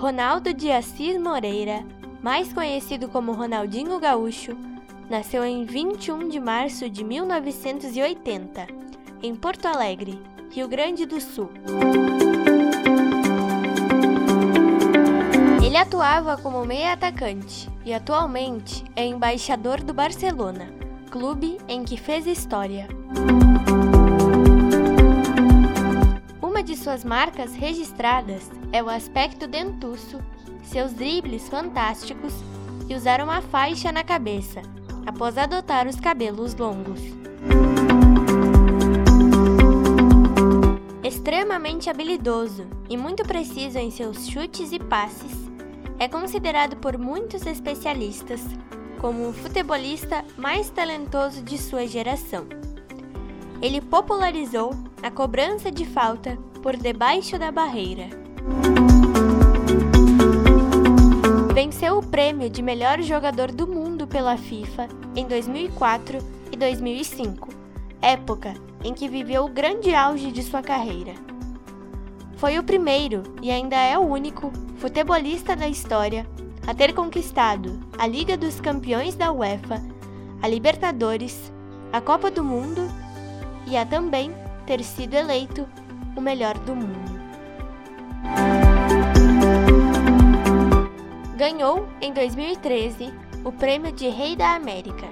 Ronaldo 0.00 0.54
de 0.54 0.72
Assis 0.72 1.20
Moreira, 1.20 1.84
mais 2.22 2.50
conhecido 2.54 3.06
como 3.06 3.32
Ronaldinho 3.32 4.00
Gaúcho, 4.00 4.56
nasceu 5.10 5.44
em 5.44 5.66
21 5.66 6.30
de 6.30 6.40
março 6.40 6.88
de 6.88 7.04
1980, 7.04 8.66
em 9.22 9.34
Porto 9.34 9.66
Alegre, 9.66 10.18
Rio 10.50 10.66
Grande 10.68 11.04
do 11.04 11.20
Sul. 11.20 11.50
Ele 15.62 15.76
atuava 15.76 16.38
como 16.38 16.64
meia 16.64 16.94
atacante 16.94 17.68
e 17.84 17.92
atualmente 17.92 18.82
é 18.96 19.04
embaixador 19.04 19.82
do 19.82 19.92
Barcelona, 19.92 20.72
clube 21.10 21.58
em 21.68 21.84
que 21.84 21.98
fez 21.98 22.26
história. 22.26 22.88
Uma 26.60 26.66
de 26.66 26.76
suas 26.76 27.04
marcas 27.04 27.54
registradas 27.54 28.50
é 28.70 28.82
o 28.82 28.90
aspecto 28.90 29.46
dentuço, 29.46 30.20
seus 30.62 30.92
dribles 30.92 31.48
fantásticos 31.48 32.34
e 32.86 32.94
usar 32.94 33.22
uma 33.22 33.40
faixa 33.40 33.90
na 33.90 34.04
cabeça, 34.04 34.60
após 35.06 35.38
adotar 35.38 35.88
os 35.88 35.98
cabelos 35.98 36.54
longos. 36.54 37.00
Extremamente 41.02 41.88
habilidoso 41.88 42.66
e 42.90 42.94
muito 42.94 43.22
preciso 43.22 43.78
em 43.78 43.90
seus 43.90 44.28
chutes 44.28 44.70
e 44.70 44.78
passes, 44.78 45.32
é 45.98 46.06
considerado 46.08 46.76
por 46.76 46.98
muitos 46.98 47.46
especialistas 47.46 48.42
como 49.00 49.30
o 49.30 49.32
futebolista 49.32 50.22
mais 50.36 50.68
talentoso 50.68 51.42
de 51.42 51.56
sua 51.56 51.86
geração. 51.86 52.46
Ele 53.62 53.80
popularizou 53.80 54.74
a 55.02 55.10
cobrança 55.10 55.70
de 55.70 55.86
falta 55.86 56.38
por 56.62 56.76
debaixo 56.76 57.38
da 57.38 57.50
barreira. 57.50 58.08
Venceu 61.54 61.98
o 61.98 62.06
prêmio 62.06 62.48
de 62.48 62.62
melhor 62.62 63.00
jogador 63.02 63.50
do 63.50 63.66
mundo 63.66 64.06
pela 64.06 64.36
FIFA 64.36 64.88
em 65.16 65.26
2004 65.26 66.18
e 66.52 66.56
2005, 66.56 67.48
época 68.00 68.54
em 68.82 68.94
que 68.94 69.08
viveu 69.08 69.44
o 69.44 69.48
grande 69.48 69.94
auge 69.94 70.30
de 70.30 70.42
sua 70.42 70.62
carreira. 70.62 71.14
Foi 72.36 72.58
o 72.58 72.62
primeiro 72.62 73.22
e 73.42 73.50
ainda 73.50 73.76
é 73.76 73.98
o 73.98 74.02
único 74.02 74.50
futebolista 74.76 75.54
da 75.54 75.68
história 75.68 76.26
a 76.66 76.74
ter 76.74 76.94
conquistado 76.94 77.78
a 77.98 78.06
Liga 78.06 78.36
dos 78.36 78.60
Campeões 78.60 79.14
da 79.14 79.32
UEFA, 79.32 79.82
a 80.40 80.48
Libertadores, 80.48 81.52
a 81.92 82.00
Copa 82.00 82.30
do 82.30 82.42
Mundo 82.42 82.80
e 83.66 83.76
a 83.76 83.84
também 83.84 84.32
ter 84.64 84.82
sido 84.82 85.14
eleito 85.14 85.66
o 86.20 86.22
melhor 86.22 86.56
do 86.58 86.76
mundo. 86.76 87.18
Ganhou, 91.34 91.88
em 92.00 92.12
2013, 92.12 93.12
o 93.42 93.50
prêmio 93.50 93.90
de 93.90 94.06
Rei 94.08 94.36
da 94.36 94.54
América, 94.54 95.08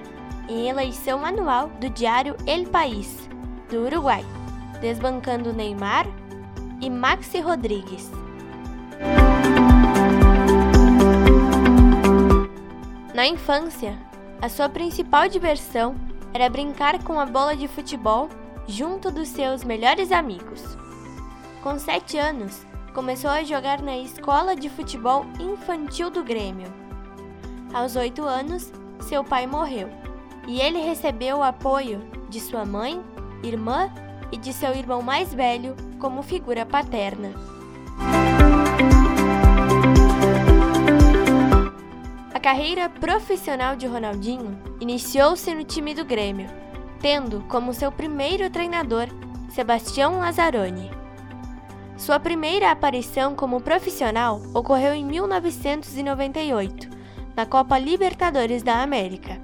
em 0.47 0.69
eleição 0.69 1.25
anual 1.25 1.69
do 1.81 1.89
diário 1.89 2.35
El 2.45 2.67
País, 2.67 3.27
do 3.71 3.85
Uruguai, 3.85 4.23
desbancando 4.79 5.51
Neymar 5.51 6.05
e 6.79 6.89
Maxi 6.91 7.39
Rodrigues. 7.39 8.11
Na 13.15 13.25
infância, 13.25 13.97
a 14.39 14.47
sua 14.47 14.69
principal 14.69 15.27
diversão 15.27 15.95
era 16.31 16.47
brincar 16.47 17.03
com 17.03 17.19
a 17.19 17.25
bola 17.25 17.55
de 17.55 17.67
futebol 17.67 18.29
junto 18.67 19.09
dos 19.09 19.27
seus 19.29 19.63
melhores 19.63 20.11
amigos. 20.11 20.77
Com 21.61 21.77
sete 21.77 22.17
anos, 22.17 22.65
começou 22.93 23.29
a 23.29 23.43
jogar 23.43 23.81
na 23.81 23.97
escola 23.97 24.55
de 24.55 24.69
futebol 24.69 25.25
infantil 25.37 26.09
do 26.09 26.23
Grêmio. 26.23 26.71
Aos 27.73 27.97
oito 27.97 28.23
anos, 28.23 28.71
seu 29.01 29.25
pai 29.25 29.45
morreu 29.45 29.89
e 30.47 30.61
ele 30.61 30.79
recebeu 30.79 31.37
o 31.37 31.43
apoio 31.43 32.01
de 32.29 32.39
sua 32.39 32.63
mãe, 32.63 33.03
irmã 33.43 33.91
e 34.31 34.37
de 34.37 34.53
seu 34.53 34.73
irmão 34.73 35.01
mais 35.01 35.33
velho 35.33 35.75
como 35.99 36.23
figura 36.23 36.65
paterna. 36.65 37.33
A 42.33 42.39
carreira 42.39 42.87
profissional 42.89 43.75
de 43.75 43.85
Ronaldinho 43.85 44.57
iniciou-se 44.79 45.53
no 45.53 45.65
time 45.65 45.93
do 45.93 46.05
Grêmio, 46.05 46.49
tendo 47.01 47.41
como 47.49 47.73
seu 47.73 47.91
primeiro 47.91 48.49
treinador 48.49 49.07
Sebastião 49.49 50.19
Lazzaroni. 50.19 50.98
Sua 51.99 52.17
primeira 52.17 52.71
aparição 52.71 53.35
como 53.35 53.59
profissional 53.59 54.41
ocorreu 54.53 54.93
em 54.93 55.03
1998, 55.03 56.89
na 57.35 57.45
Copa 57.45 57.77
Libertadores 57.77 58.63
da 58.63 58.81
América, 58.81 59.37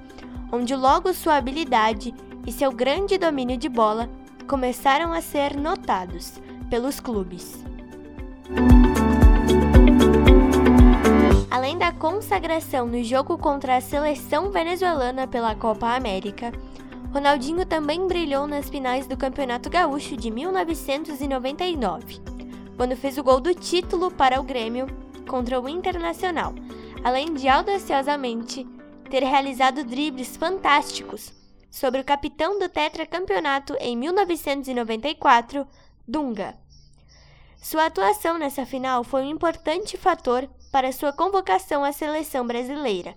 onde 0.50 0.74
logo 0.74 1.12
sua 1.12 1.36
habilidade 1.36 2.14
e 2.46 2.50
seu 2.50 2.72
grande 2.72 3.18
domínio 3.18 3.58
de 3.58 3.68
bola 3.68 4.08
começaram 4.48 5.12
a 5.12 5.20
ser 5.20 5.54
notados 5.54 6.40
pelos 6.70 6.98
clubes. 6.98 7.62
Além 11.50 11.76
da 11.76 11.92
consagração 11.92 12.86
no 12.86 13.04
jogo 13.04 13.36
contra 13.36 13.76
a 13.76 13.82
seleção 13.82 14.50
venezuelana 14.50 15.26
pela 15.26 15.54
Copa 15.54 15.94
América, 15.94 16.52
Ronaldinho 17.12 17.66
também 17.66 18.08
brilhou 18.08 18.46
nas 18.46 18.70
finais 18.70 19.06
do 19.06 19.16
Campeonato 19.16 19.68
Gaúcho 19.68 20.16
de 20.16 20.30
1999, 20.30 22.35
quando 22.76 22.96
fez 22.96 23.16
o 23.16 23.24
gol 23.24 23.40
do 23.40 23.54
título 23.54 24.10
para 24.10 24.40
o 24.40 24.44
Grêmio 24.44 24.86
contra 25.28 25.60
o 25.60 25.68
Internacional, 25.68 26.54
além 27.02 27.32
de 27.34 27.48
audaciosamente 27.48 28.66
ter 29.10 29.22
realizado 29.22 29.84
dribles 29.84 30.36
fantásticos 30.36 31.32
sobre 31.70 32.00
o 32.00 32.04
capitão 32.04 32.58
do 32.58 32.68
tetracampeonato 32.68 33.74
em 33.80 33.96
1994, 33.96 35.66
Dunga. 36.06 36.56
Sua 37.56 37.86
atuação 37.86 38.38
nessa 38.38 38.64
final 38.64 39.02
foi 39.02 39.22
um 39.22 39.30
importante 39.30 39.96
fator 39.96 40.48
para 40.70 40.92
sua 40.92 41.12
convocação 41.12 41.84
à 41.84 41.92
seleção 41.92 42.46
brasileira, 42.46 43.16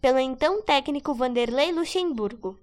pelo 0.00 0.18
então 0.18 0.62
técnico 0.62 1.14
Vanderlei 1.14 1.72
Luxemburgo. 1.72 2.58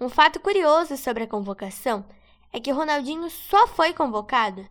Um 0.00 0.08
fato 0.08 0.38
curioso 0.38 0.96
sobre 0.96 1.24
a 1.24 1.26
convocação 1.26 2.04
é 2.52 2.60
que 2.60 2.70
Ronaldinho 2.70 3.28
só 3.30 3.66
foi 3.66 3.92
convocado 3.92 4.66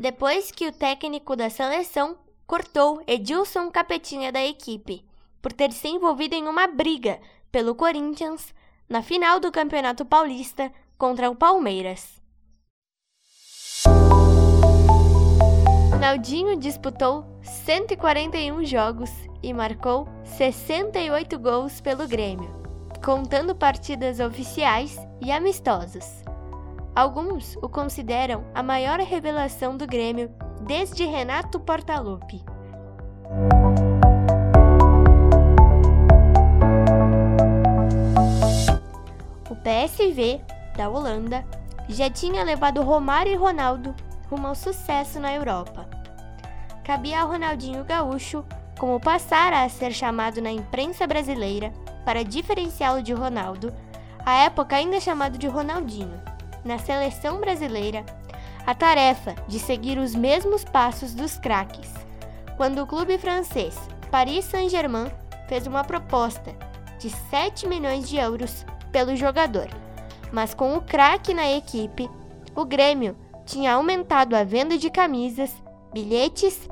depois 0.00 0.50
que 0.50 0.66
o 0.66 0.72
técnico 0.72 1.36
da 1.36 1.50
seleção 1.50 2.16
cortou 2.46 3.02
Edilson 3.06 3.70
Capetinha 3.70 4.32
da 4.32 4.42
equipe, 4.42 5.04
por 5.42 5.52
ter 5.52 5.70
se 5.72 5.88
envolvido 5.88 6.34
em 6.34 6.48
uma 6.48 6.66
briga 6.66 7.20
pelo 7.52 7.74
Corinthians 7.74 8.54
na 8.88 9.02
final 9.02 9.38
do 9.38 9.52
Campeonato 9.52 10.06
Paulista 10.06 10.72
contra 10.96 11.28
o 11.30 11.36
Palmeiras. 11.36 12.18
Ronaldinho 15.92 16.56
disputou 16.56 17.26
141 17.42 18.64
jogos 18.64 19.10
e 19.42 19.52
marcou 19.52 20.08
68 20.24 21.38
gols 21.38 21.78
pelo 21.82 22.08
Grêmio, 22.08 22.50
contando 23.04 23.54
partidas 23.54 24.18
oficiais 24.18 24.98
e 25.20 25.30
amistosas. 25.30 26.24
Alguns 27.00 27.56
o 27.62 27.66
consideram 27.66 28.44
a 28.54 28.62
maior 28.62 29.00
revelação 29.00 29.74
do 29.74 29.86
Grêmio 29.86 30.30
desde 30.60 31.06
Renato 31.06 31.58
Portaluppi. 31.58 32.44
PSV, 39.62 40.42
da 40.76 40.90
Holanda, 40.90 41.42
já 41.88 42.10
tinha 42.10 42.44
levado 42.44 42.82
Romário 42.82 43.32
e 43.32 43.34
Ronaldo 43.34 43.94
rumo 44.28 44.48
ao 44.48 44.54
sucesso 44.54 45.18
na 45.18 45.32
Europa. 45.34 45.88
Cabia 46.84 47.22
ao 47.22 47.28
Ronaldinho 47.28 47.82
Gaúcho 47.82 48.44
como 48.78 49.00
passar 49.00 49.54
a 49.54 49.66
ser 49.70 49.94
chamado 49.94 50.42
na 50.42 50.50
imprensa 50.50 51.06
brasileira 51.06 51.72
para 52.04 52.22
diferenciá-lo 52.22 53.02
de 53.02 53.14
Ronaldo, 53.14 53.72
à 54.18 54.44
época 54.44 54.76
ainda 54.76 55.00
chamado 55.00 55.38
de 55.38 55.46
Ronaldinho, 55.46 56.28
na 56.64 56.78
seleção 56.78 57.40
brasileira, 57.40 58.04
a 58.66 58.74
tarefa 58.74 59.34
de 59.48 59.58
seguir 59.58 59.98
os 59.98 60.14
mesmos 60.14 60.64
passos 60.64 61.14
dos 61.14 61.38
craques, 61.38 61.92
quando 62.56 62.82
o 62.82 62.86
clube 62.86 63.18
francês 63.18 63.78
Paris 64.10 64.44
Saint-Germain 64.44 65.10
fez 65.48 65.66
uma 65.66 65.84
proposta 65.84 66.54
de 66.98 67.10
7 67.10 67.66
milhões 67.66 68.08
de 68.08 68.16
euros 68.16 68.66
pelo 68.92 69.16
jogador. 69.16 69.68
Mas 70.32 70.52
com 70.52 70.76
o 70.76 70.82
craque 70.82 71.32
na 71.32 71.50
equipe, 71.50 72.10
o 72.54 72.64
Grêmio 72.64 73.16
tinha 73.46 73.74
aumentado 73.74 74.36
a 74.36 74.44
venda 74.44 74.76
de 74.76 74.90
camisas, 74.90 75.52
bilhetes 75.92 76.68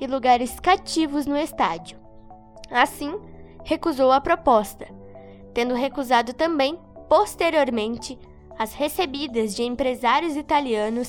e 0.00 0.06
lugares 0.06 0.58
cativos 0.58 1.26
no 1.26 1.36
estádio. 1.36 1.98
Assim, 2.70 3.18
recusou 3.64 4.10
a 4.10 4.20
proposta, 4.20 4.86
tendo 5.54 5.74
recusado 5.74 6.32
também, 6.32 6.78
posteriormente, 7.08 8.18
as 8.58 8.72
recebidas 8.74 9.54
de 9.54 9.62
empresários 9.62 10.36
italianos 10.36 11.08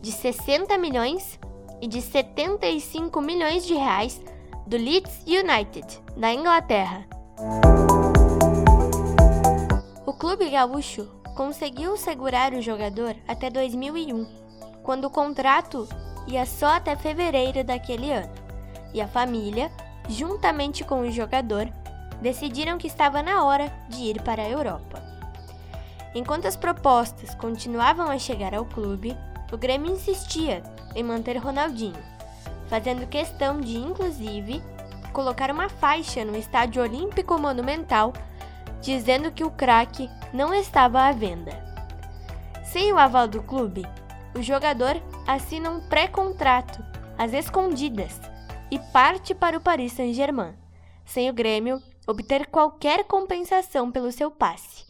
de 0.00 0.10
60 0.10 0.76
milhões 0.78 1.38
e 1.80 1.86
de 1.86 2.00
75 2.00 3.20
milhões 3.20 3.66
de 3.66 3.74
reais 3.74 4.20
do 4.66 4.76
Leeds 4.76 5.24
United, 5.26 6.00
da 6.16 6.32
Inglaterra. 6.32 7.06
O 10.06 10.12
clube 10.12 10.50
gaúcho 10.50 11.08
conseguiu 11.36 11.96
segurar 11.96 12.52
o 12.52 12.62
jogador 12.62 13.16
até 13.26 13.50
2001, 13.50 14.26
quando 14.82 15.06
o 15.06 15.10
contrato 15.10 15.88
ia 16.26 16.46
só 16.46 16.76
até 16.76 16.94
fevereiro 16.96 17.64
daquele 17.64 18.12
ano, 18.12 18.32
e 18.94 19.00
a 19.00 19.08
família, 19.08 19.70
juntamente 20.08 20.84
com 20.84 21.00
o 21.00 21.10
jogador, 21.10 21.68
decidiram 22.20 22.78
que 22.78 22.86
estava 22.86 23.22
na 23.22 23.44
hora 23.44 23.72
de 23.88 24.02
ir 24.02 24.22
para 24.22 24.42
a 24.42 24.48
Europa. 24.48 25.01
Enquanto 26.14 26.46
as 26.46 26.56
propostas 26.56 27.34
continuavam 27.34 28.10
a 28.10 28.18
chegar 28.18 28.54
ao 28.54 28.64
clube, 28.64 29.16
o 29.50 29.56
Grêmio 29.56 29.92
insistia 29.92 30.62
em 30.94 31.02
manter 31.02 31.36
Ronaldinho, 31.36 32.02
fazendo 32.68 33.06
questão 33.06 33.60
de, 33.60 33.76
inclusive, 33.78 34.62
colocar 35.12 35.50
uma 35.50 35.68
faixa 35.68 36.24
no 36.24 36.36
Estádio 36.36 36.82
Olímpico 36.82 37.38
Monumental 37.38 38.12
dizendo 38.80 39.30
que 39.30 39.44
o 39.44 39.50
craque 39.50 40.10
não 40.32 40.52
estava 40.52 41.02
à 41.02 41.12
venda. 41.12 41.52
Sem 42.64 42.92
o 42.92 42.98
aval 42.98 43.28
do 43.28 43.42
clube, 43.42 43.86
o 44.34 44.42
jogador 44.42 45.00
assina 45.26 45.70
um 45.70 45.80
pré-contrato 45.88 46.84
às 47.16 47.32
escondidas 47.32 48.20
e 48.70 48.78
parte 48.78 49.34
para 49.34 49.56
o 49.56 49.60
Paris 49.60 49.92
Saint-Germain, 49.92 50.54
sem 51.04 51.30
o 51.30 51.32
Grêmio 51.32 51.80
obter 52.06 52.46
qualquer 52.46 53.04
compensação 53.04 53.92
pelo 53.92 54.10
seu 54.10 54.30
passe, 54.30 54.84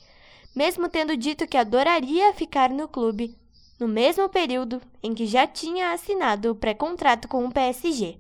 mesmo 0.55 0.89
tendo 0.89 1.17
dito 1.17 1.47
que 1.47 1.57
adoraria 1.57 2.33
ficar 2.35 2.71
no 2.71 2.87
clube 2.89 3.37
no 3.83 3.89
mesmo 3.89 4.29
período 4.29 4.81
em 5.03 5.13
que 5.13 5.27
já 5.27 5.45
tinha 5.45 5.93
assinado 5.93 6.53
o 6.53 6.55
pré-contrato 6.55 7.27
com 7.27 7.45
o 7.45 7.51
PSG. 7.51 8.17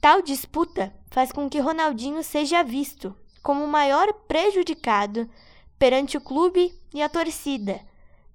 Tal 0.00 0.20
disputa 0.20 0.92
faz 1.08 1.30
com 1.30 1.48
que 1.48 1.60
Ronaldinho 1.60 2.20
seja 2.24 2.64
visto 2.64 3.14
como 3.44 3.64
o 3.64 3.68
maior 3.68 4.12
prejudicado 4.26 5.30
perante 5.78 6.16
o 6.16 6.20
clube 6.20 6.74
e 6.92 7.00
a 7.00 7.08
torcida, 7.08 7.80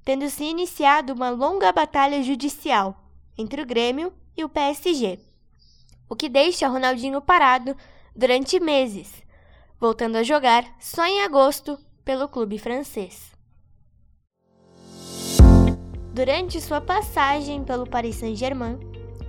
tendo 0.05 0.29
se 0.29 0.45
iniciado 0.45 1.11
uma 1.11 1.29
longa 1.29 1.69
batalha 1.73 2.23
judicial 2.23 3.03
entre 3.37 3.61
o 3.61 3.65
Grêmio 3.65 4.13
e 4.37 4.43
o 4.45 4.49
PSG, 4.49 5.19
o 6.07 6.15
que 6.15 6.29
deixa 6.29 6.67
Ronaldinho 6.67 7.21
parado 7.21 7.75
durante 8.15 8.57
meses, 8.57 9.21
voltando 9.77 10.15
a 10.15 10.23
jogar 10.23 10.63
só 10.79 11.05
em 11.05 11.23
agosto 11.23 11.77
pelo 12.09 12.27
clube 12.27 12.57
francês. 12.57 13.31
Durante 16.11 16.59
sua 16.59 16.81
passagem 16.81 17.63
pelo 17.63 17.85
Paris 17.85 18.15
Saint-Germain, 18.15 18.79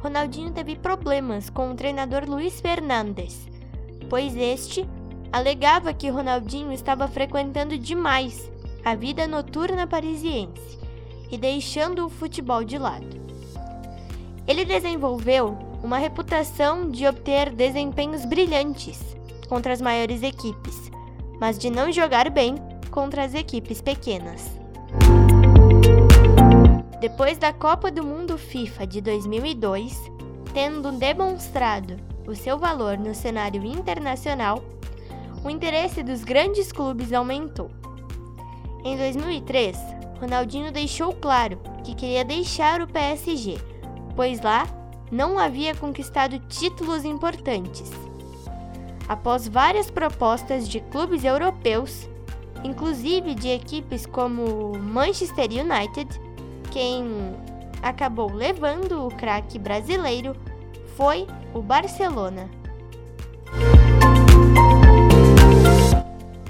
Ronaldinho 0.02 0.50
teve 0.50 0.76
problemas 0.76 1.50
com 1.50 1.70
o 1.70 1.74
treinador 1.74 2.24
Luiz 2.26 2.58
Fernandes, 2.58 3.46
pois 4.08 4.34
este 4.34 4.88
alegava 5.30 5.92
que 5.92 6.08
Ronaldinho 6.08 6.72
estava 6.72 7.06
frequentando 7.06 7.76
demais 7.76 8.50
a 8.82 8.94
vida 8.94 9.28
noturna 9.28 9.86
parisiense 9.86 10.78
e 11.30 11.36
deixando 11.36 12.06
o 12.06 12.08
futebol 12.08 12.64
de 12.64 12.78
lado. 12.78 13.20
Ele 14.48 14.64
desenvolveu 14.64 15.54
uma 15.82 15.98
reputação 15.98 16.90
de 16.90 17.06
obter 17.06 17.50
desempenhos 17.50 18.24
brilhantes 18.24 18.98
contra 19.50 19.70
as 19.70 19.82
maiores 19.82 20.22
equipes, 20.22 20.90
mas 21.38 21.58
de 21.58 21.68
não 21.68 21.92
jogar 21.92 22.30
bem 22.30 22.69
contra 22.90 23.25
as 23.25 23.34
equipes 23.34 23.81
pequenas. 23.81 24.50
Depois 27.00 27.38
da 27.38 27.52
Copa 27.52 27.90
do 27.90 28.04
Mundo 28.04 28.37
FIFA 28.37 28.87
de 28.87 29.00
2002, 29.00 30.10
tendo 30.52 30.92
demonstrado 30.92 31.96
o 32.26 32.34
seu 32.34 32.58
valor 32.58 32.98
no 32.98 33.14
cenário 33.14 33.64
internacional, 33.64 34.62
o 35.42 35.48
interesse 35.48 36.02
dos 36.02 36.22
grandes 36.22 36.70
clubes 36.70 37.12
aumentou. 37.12 37.70
Em 38.84 38.96
2003, 38.96 39.78
Ronaldinho 40.20 40.70
deixou 40.70 41.14
claro 41.14 41.58
que 41.82 41.94
queria 41.94 42.25
deixar 42.25 42.82
o 42.82 42.87
PSG, 42.87 43.58
pois 44.14 44.40
lá 44.42 44.66
não 45.10 45.38
havia 45.38 45.75
conquistado 45.75 46.38
títulos 46.40 47.04
importantes. 47.04 47.90
Após 49.08 49.48
várias 49.48 49.90
propostas 49.90 50.69
de 50.69 50.81
clubes 50.81 51.25
europeus, 51.25 52.08
inclusive 52.64 53.34
de 53.34 53.48
equipes 53.48 54.06
como 54.06 54.78
Manchester 54.78 55.48
United, 55.50 56.20
quem 56.70 57.04
acabou 57.82 58.32
levando 58.32 59.06
o 59.06 59.14
craque 59.14 59.58
brasileiro 59.58 60.36
foi 60.96 61.26
o 61.54 61.60
Barcelona. 61.60 62.48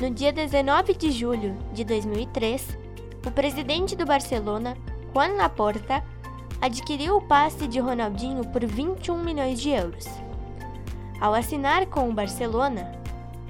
No 0.00 0.10
dia 0.10 0.32
19 0.32 0.94
de 0.94 1.10
julho 1.10 1.56
de 1.72 1.84
2003, 1.84 2.78
o 3.26 3.30
presidente 3.30 3.94
do 3.94 4.06
Barcelona, 4.06 4.76
Juan 5.12 5.36
Laporta, 5.36 6.02
adquiriu 6.60 7.16
o 7.16 7.22
passe 7.22 7.66
de 7.68 7.78
Ronaldinho 7.78 8.44
por 8.48 8.64
21 8.64 9.22
milhões 9.22 9.60
de 9.60 9.70
euros. 9.70 10.06
Ao 11.20 11.34
assinar 11.34 11.86
com 11.86 12.08
o 12.08 12.14
Barcelona, 12.14 12.92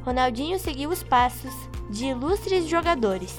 Ronaldinho 0.04 0.58
seguiu 0.58 0.90
os 0.90 1.02
passos 1.02 1.69
de 1.90 2.06
ilustres 2.06 2.68
jogadores 2.68 3.36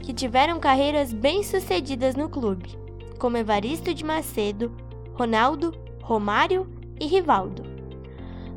que 0.00 0.14
tiveram 0.14 0.60
carreiras 0.60 1.12
bem-sucedidas 1.12 2.14
no 2.14 2.28
clube, 2.28 2.78
como 3.18 3.36
Evaristo 3.36 3.92
de 3.92 4.04
Macedo, 4.04 4.72
Ronaldo, 5.12 5.74
Romário 6.00 6.66
e 7.00 7.06
Rivaldo. 7.06 7.64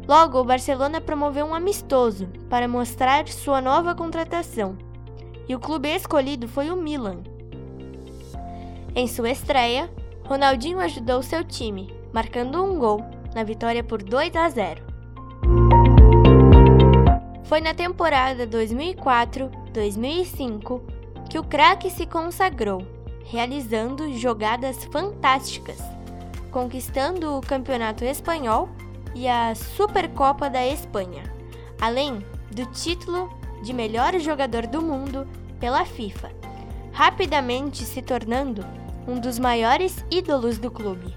Logo, 0.08 0.40
o 0.40 0.44
Barcelona 0.44 1.02
promoveu 1.02 1.46
um 1.46 1.56
amistoso 1.56 2.28
para 2.50 2.68
mostrar 2.68 3.28
sua 3.28 3.60
nova 3.60 3.96
contratação, 3.96 4.78
e 5.50 5.56
o 5.56 5.60
clube 5.60 5.90
escolhido 5.90 6.48
foi 6.48 6.70
o 6.70 6.78
Milan. 6.78 7.24
Em 8.96 9.08
sua 9.08 9.32
estreia, 9.32 9.90
Ronaldinho 10.24 10.80
ajudou 10.80 11.24
seu 11.24 11.44
time, 11.44 11.92
marcando 12.14 12.64
um 12.64 12.78
gol 12.78 13.04
na 13.34 13.44
vitória 13.44 13.84
por 13.84 14.04
2 14.04 14.36
a 14.36 14.50
0. 14.50 14.91
Foi 17.52 17.60
na 17.60 17.74
temporada 17.74 18.48
2004-2005 18.48 20.82
que 21.30 21.38
o 21.38 21.44
craque 21.44 21.90
se 21.90 22.06
consagrou, 22.06 22.88
realizando 23.26 24.18
jogadas 24.18 24.86
fantásticas, 24.86 25.78
conquistando 26.50 27.38
o 27.38 27.42
campeonato 27.42 28.06
espanhol 28.06 28.70
e 29.14 29.28
a 29.28 29.54
Supercopa 29.54 30.50
da 30.50 30.66
Espanha, 30.66 31.24
além 31.82 32.26
do 32.50 32.66
título 32.68 33.30
de 33.62 33.74
melhor 33.74 34.18
jogador 34.18 34.66
do 34.66 34.82
mundo 34.82 35.28
pela 35.60 35.84
FIFA, 35.84 36.32
rapidamente 36.94 37.84
se 37.84 38.02
tornando 38.02 38.66
um 39.06 39.20
dos 39.20 39.38
maiores 39.38 40.06
ídolos 40.10 40.58
do 40.58 40.72
clube. 40.72 41.14